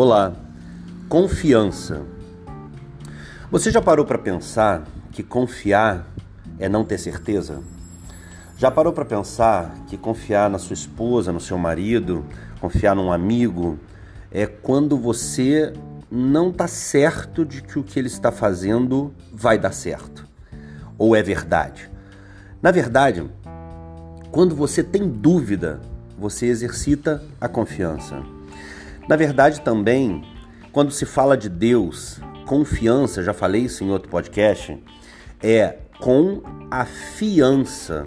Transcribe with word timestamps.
Olá, 0.00 0.32
confiança. 1.08 2.02
Você 3.50 3.68
já 3.68 3.82
parou 3.82 4.06
para 4.06 4.16
pensar 4.16 4.86
que 5.10 5.24
confiar 5.24 6.06
é 6.56 6.68
não 6.68 6.84
ter 6.84 6.98
certeza? 6.98 7.64
Já 8.56 8.70
parou 8.70 8.92
para 8.92 9.04
pensar 9.04 9.74
que 9.88 9.96
confiar 9.96 10.48
na 10.48 10.56
sua 10.56 10.74
esposa, 10.74 11.32
no 11.32 11.40
seu 11.40 11.58
marido, 11.58 12.24
confiar 12.60 12.94
num 12.94 13.10
amigo, 13.10 13.76
é 14.30 14.46
quando 14.46 14.96
você 14.96 15.72
não 16.08 16.50
está 16.50 16.68
certo 16.68 17.44
de 17.44 17.60
que 17.60 17.76
o 17.76 17.82
que 17.82 17.98
ele 17.98 18.06
está 18.06 18.30
fazendo 18.30 19.12
vai 19.32 19.58
dar 19.58 19.72
certo? 19.72 20.28
Ou 20.96 21.16
é 21.16 21.24
verdade? 21.24 21.90
Na 22.62 22.70
verdade, 22.70 23.28
quando 24.30 24.54
você 24.54 24.84
tem 24.84 25.08
dúvida, 25.08 25.80
você 26.16 26.46
exercita 26.46 27.20
a 27.40 27.48
confiança. 27.48 28.37
Na 29.08 29.16
verdade, 29.16 29.62
também, 29.62 30.22
quando 30.70 30.92
se 30.92 31.06
fala 31.06 31.34
de 31.34 31.48
Deus, 31.48 32.20
confiança, 32.46 33.22
já 33.22 33.32
falei 33.32 33.62
isso 33.62 33.82
em 33.82 33.90
outro 33.90 34.10
podcast, 34.10 34.78
é 35.42 35.78
com 35.98 36.42
a 36.70 36.84
fiança 36.84 38.04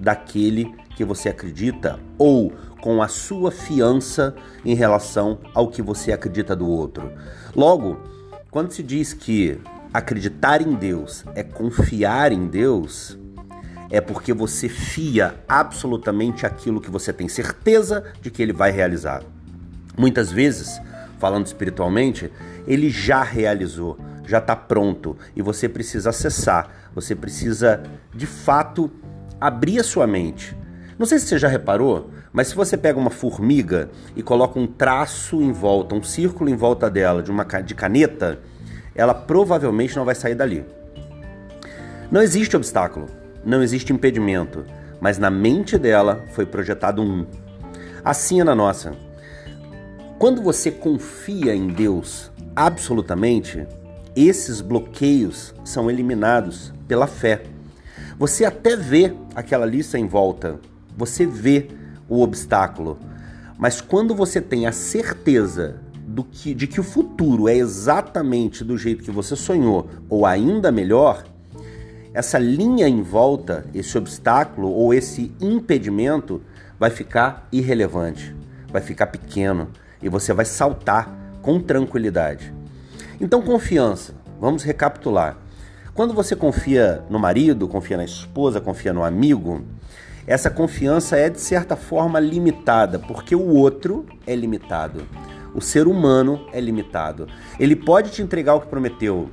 daquele 0.00 0.74
que 0.96 1.04
você 1.04 1.28
acredita 1.28 2.00
ou 2.16 2.50
com 2.80 3.02
a 3.02 3.08
sua 3.08 3.50
fiança 3.50 4.34
em 4.64 4.74
relação 4.74 5.40
ao 5.52 5.68
que 5.68 5.82
você 5.82 6.10
acredita 6.10 6.56
do 6.56 6.66
outro. 6.66 7.12
Logo, 7.54 8.00
quando 8.50 8.72
se 8.72 8.82
diz 8.82 9.12
que 9.12 9.60
acreditar 9.92 10.62
em 10.62 10.72
Deus 10.72 11.22
é 11.34 11.42
confiar 11.42 12.32
em 12.32 12.46
Deus, 12.46 13.18
é 13.90 14.00
porque 14.00 14.32
você 14.32 14.70
fia 14.70 15.34
absolutamente 15.46 16.46
aquilo 16.46 16.80
que 16.80 16.90
você 16.90 17.12
tem 17.12 17.28
certeza 17.28 18.04
de 18.22 18.30
que 18.30 18.42
ele 18.42 18.54
vai 18.54 18.70
realizar. 18.70 19.22
Muitas 19.98 20.30
vezes, 20.30 20.80
falando 21.18 21.46
espiritualmente, 21.46 22.30
ele 22.68 22.88
já 22.88 23.24
realizou, 23.24 23.98
já 24.24 24.38
está 24.38 24.54
pronto 24.54 25.16
e 25.34 25.42
você 25.42 25.68
precisa 25.68 26.10
acessar, 26.10 26.70
você 26.94 27.16
precisa 27.16 27.82
de 28.14 28.24
fato 28.24 28.88
abrir 29.40 29.80
a 29.80 29.84
sua 29.84 30.06
mente. 30.06 30.56
Não 30.96 31.04
sei 31.04 31.18
se 31.18 31.26
você 31.26 31.38
já 31.38 31.48
reparou, 31.48 32.10
mas 32.32 32.48
se 32.48 32.54
você 32.54 32.76
pega 32.76 32.98
uma 32.98 33.10
formiga 33.10 33.90
e 34.14 34.22
coloca 34.22 34.58
um 34.58 34.66
traço 34.66 35.42
em 35.42 35.50
volta, 35.50 35.94
um 35.94 36.02
círculo 36.02 36.48
em 36.48 36.56
volta 36.56 36.88
dela 36.88 37.22
de 37.22 37.30
uma 37.30 37.44
de 37.44 37.74
caneta, 37.74 38.38
ela 38.94 39.14
provavelmente 39.14 39.96
não 39.96 40.04
vai 40.04 40.14
sair 40.14 40.34
dali. 40.34 40.64
Não 42.10 42.22
existe 42.22 42.56
obstáculo, 42.56 43.06
não 43.44 43.62
existe 43.62 43.92
impedimento, 43.92 44.64
mas 45.00 45.18
na 45.18 45.30
mente 45.30 45.76
dela 45.76 46.24
foi 46.32 46.46
projetado 46.46 47.02
um. 47.02 47.26
Assim 48.04 48.40
é 48.40 48.44
na 48.44 48.54
nossa. 48.54 49.07
Quando 50.18 50.42
você 50.42 50.72
confia 50.72 51.54
em 51.54 51.68
Deus 51.68 52.32
absolutamente, 52.56 53.64
esses 54.16 54.60
bloqueios 54.60 55.54
são 55.62 55.88
eliminados 55.88 56.72
pela 56.88 57.06
fé. 57.06 57.44
Você 58.18 58.44
até 58.44 58.74
vê 58.74 59.14
aquela 59.32 59.64
lista 59.64 59.96
em 59.96 60.08
volta, 60.08 60.58
você 60.96 61.24
vê 61.24 61.68
o 62.08 62.20
obstáculo, 62.20 62.98
mas 63.56 63.80
quando 63.80 64.12
você 64.12 64.40
tem 64.40 64.66
a 64.66 64.72
certeza 64.72 65.76
que, 66.32 66.52
de 66.52 66.66
que 66.66 66.80
o 66.80 66.84
futuro 66.84 67.48
é 67.48 67.54
exatamente 67.54 68.64
do 68.64 68.76
jeito 68.76 69.04
que 69.04 69.12
você 69.12 69.36
sonhou, 69.36 69.88
ou 70.08 70.26
ainda 70.26 70.72
melhor, 70.72 71.22
essa 72.12 72.40
linha 72.40 72.88
em 72.88 73.02
volta, 73.02 73.66
esse 73.72 73.96
obstáculo 73.96 74.68
ou 74.68 74.92
esse 74.92 75.32
impedimento 75.40 76.42
vai 76.76 76.90
ficar 76.90 77.46
irrelevante, 77.52 78.34
vai 78.72 78.82
ficar 78.82 79.06
pequeno 79.06 79.68
e 80.02 80.08
você 80.08 80.32
vai 80.32 80.44
saltar 80.44 81.10
com 81.42 81.60
tranquilidade. 81.60 82.52
Então, 83.20 83.42
confiança. 83.42 84.14
Vamos 84.40 84.62
recapitular. 84.62 85.36
Quando 85.94 86.14
você 86.14 86.36
confia 86.36 87.02
no 87.10 87.18
marido, 87.18 87.66
confia 87.66 87.96
na 87.96 88.04
esposa, 88.04 88.60
confia 88.60 88.92
no 88.92 89.02
amigo, 89.02 89.64
essa 90.28 90.50
confiança 90.50 91.16
é 91.16 91.28
de 91.28 91.40
certa 91.40 91.74
forma 91.74 92.20
limitada, 92.20 92.98
porque 92.98 93.34
o 93.34 93.48
outro 93.48 94.06
é 94.26 94.36
limitado. 94.36 95.02
O 95.54 95.60
ser 95.60 95.88
humano 95.88 96.46
é 96.52 96.60
limitado. 96.60 97.26
Ele 97.58 97.74
pode 97.74 98.10
te 98.10 98.22
entregar 98.22 98.54
o 98.54 98.60
que 98.60 98.68
prometeu, 98.68 99.28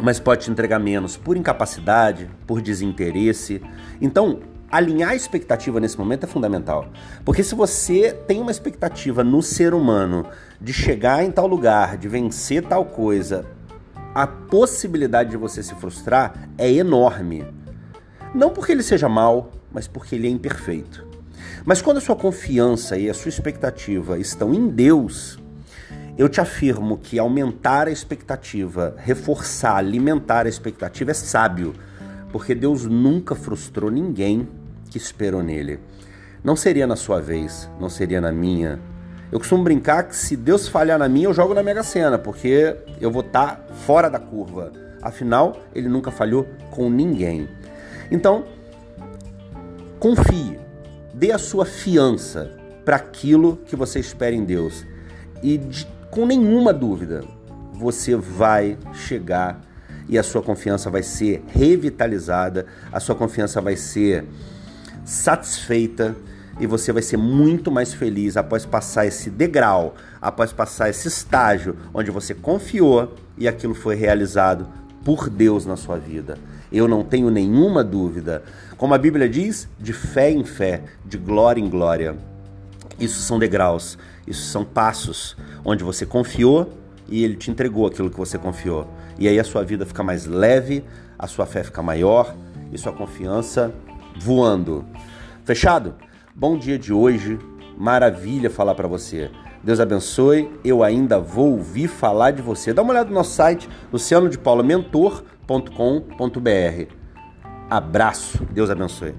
mas 0.00 0.20
pode 0.20 0.44
te 0.44 0.50
entregar 0.50 0.78
menos 0.78 1.16
por 1.16 1.36
incapacidade, 1.36 2.28
por 2.46 2.60
desinteresse. 2.60 3.62
Então, 4.00 4.40
alinhar 4.70 5.10
a 5.10 5.14
expectativa 5.14 5.80
nesse 5.80 5.98
momento 5.98 6.24
é 6.24 6.26
fundamental. 6.26 6.88
Porque 7.24 7.42
se 7.42 7.54
você 7.54 8.12
tem 8.26 8.40
uma 8.40 8.50
expectativa 8.50 9.22
no 9.22 9.42
ser 9.42 9.74
humano 9.74 10.26
de 10.60 10.72
chegar 10.72 11.24
em 11.24 11.30
tal 11.30 11.46
lugar, 11.46 11.96
de 11.96 12.08
vencer 12.08 12.62
tal 12.62 12.84
coisa, 12.84 13.46
a 14.14 14.26
possibilidade 14.26 15.30
de 15.30 15.36
você 15.36 15.62
se 15.62 15.74
frustrar 15.74 16.48
é 16.56 16.70
enorme. 16.70 17.46
Não 18.34 18.50
porque 18.50 18.72
ele 18.72 18.82
seja 18.82 19.08
mal, 19.08 19.52
mas 19.70 19.86
porque 19.86 20.14
ele 20.14 20.26
é 20.26 20.30
imperfeito. 20.30 21.06
Mas 21.64 21.82
quando 21.82 21.98
a 21.98 22.00
sua 22.00 22.16
confiança 22.16 22.96
e 22.96 23.10
a 23.10 23.14
sua 23.14 23.28
expectativa 23.28 24.18
estão 24.18 24.54
em 24.54 24.68
Deus, 24.68 25.38
eu 26.16 26.28
te 26.28 26.40
afirmo 26.40 26.96
que 26.96 27.18
aumentar 27.18 27.88
a 27.88 27.90
expectativa, 27.90 28.94
reforçar, 28.98 29.76
alimentar 29.76 30.46
a 30.46 30.48
expectativa 30.48 31.10
é 31.10 31.14
sábio 31.14 31.74
porque 32.36 32.54
Deus 32.54 32.84
nunca 32.84 33.34
frustrou 33.34 33.90
ninguém 33.90 34.46
que 34.90 34.98
esperou 34.98 35.42
nele. 35.42 35.78
Não 36.42 36.54
seria 36.54 36.86
na 36.86 36.96
sua 36.96 37.20
vez, 37.20 37.68
não 37.80 37.88
seria 37.88 38.20
na 38.20 38.32
minha. 38.32 38.78
Eu 39.32 39.38
costumo 39.38 39.64
brincar 39.64 40.04
que 40.04 40.14
se 40.14 40.36
Deus 40.36 40.68
falhar 40.68 40.98
na 40.98 41.08
minha, 41.08 41.26
eu 41.26 41.34
jogo 41.34 41.52
na 41.52 41.62
Mega 41.62 41.82
Sena, 41.82 42.16
porque 42.18 42.76
eu 43.00 43.10
vou 43.10 43.22
estar 43.22 43.56
tá 43.56 43.74
fora 43.74 44.08
da 44.08 44.18
curva. 44.18 44.72
Afinal, 45.02 45.56
ele 45.74 45.88
nunca 45.88 46.10
falhou 46.10 46.46
com 46.70 46.88
ninguém. 46.88 47.48
Então, 48.10 48.44
confie, 49.98 50.58
dê 51.12 51.32
a 51.32 51.38
sua 51.38 51.66
fiança 51.66 52.52
para 52.84 52.96
aquilo 52.96 53.56
que 53.66 53.74
você 53.74 53.98
espera 53.98 54.34
em 54.34 54.44
Deus. 54.44 54.86
E 55.42 55.58
de, 55.58 55.86
com 56.10 56.24
nenhuma 56.24 56.72
dúvida, 56.72 57.24
você 57.72 58.14
vai 58.14 58.78
chegar 58.92 59.60
e 60.08 60.16
a 60.18 60.22
sua 60.22 60.40
confiança 60.40 60.88
vai 60.88 61.02
ser 61.02 61.42
revitalizada, 61.48 62.66
a 62.92 63.00
sua 63.00 63.14
confiança 63.14 63.60
vai 63.60 63.76
ser 63.76 64.24
satisfeita 65.06 66.16
e 66.58 66.66
você 66.66 66.92
vai 66.92 67.02
ser 67.02 67.16
muito 67.16 67.70
mais 67.70 67.94
feliz 67.94 68.36
após 68.36 68.66
passar 68.66 69.06
esse 69.06 69.30
degrau, 69.30 69.94
após 70.20 70.52
passar 70.52 70.90
esse 70.90 71.06
estágio 71.06 71.76
onde 71.94 72.10
você 72.10 72.34
confiou 72.34 73.14
e 73.38 73.46
aquilo 73.46 73.74
foi 73.74 73.94
realizado 73.94 74.66
por 75.04 75.30
Deus 75.30 75.64
na 75.64 75.76
sua 75.76 75.96
vida. 75.96 76.36
Eu 76.72 76.88
não 76.88 77.04
tenho 77.04 77.30
nenhuma 77.30 77.84
dúvida. 77.84 78.42
Como 78.76 78.92
a 78.92 78.98
Bíblia 78.98 79.28
diz, 79.28 79.68
de 79.78 79.92
fé 79.92 80.30
em 80.30 80.44
fé, 80.44 80.82
de 81.04 81.16
glória 81.16 81.60
em 81.60 81.70
glória. 81.70 82.16
Isso 82.98 83.20
são 83.20 83.38
degraus, 83.38 83.96
isso 84.26 84.50
são 84.50 84.64
passos 84.64 85.36
onde 85.64 85.84
você 85.84 86.04
confiou 86.04 86.72
e 87.08 87.22
ele 87.22 87.36
te 87.36 87.50
entregou 87.50 87.86
aquilo 87.86 88.10
que 88.10 88.16
você 88.16 88.36
confiou. 88.38 88.88
E 89.18 89.28
aí 89.28 89.38
a 89.38 89.44
sua 89.44 89.62
vida 89.62 89.86
fica 89.86 90.02
mais 90.02 90.26
leve, 90.26 90.82
a 91.16 91.26
sua 91.26 91.46
fé 91.46 91.62
fica 91.62 91.82
maior 91.82 92.34
e 92.72 92.78
sua 92.78 92.92
confiança 92.92 93.72
voando. 94.18 94.84
Fechado? 95.44 95.94
Bom 96.34 96.58
dia 96.58 96.76
de 96.78 96.92
hoje, 96.92 97.38
maravilha 97.76 98.50
falar 98.50 98.74
para 98.74 98.88
você. 98.88 99.30
Deus 99.62 99.80
abençoe, 99.80 100.50
eu 100.64 100.82
ainda 100.84 101.18
vou 101.18 101.52
ouvir 101.52 101.88
falar 101.88 102.30
de 102.30 102.42
você. 102.42 102.72
Dá 102.72 102.82
uma 102.82 102.92
olhada 102.92 103.08
no 103.08 103.14
nosso 103.14 103.32
site, 103.32 103.68
lucianodepaulamentor.com.br. 103.92 106.92
Abraço, 107.68 108.44
Deus 108.52 108.70
abençoe. 108.70 109.12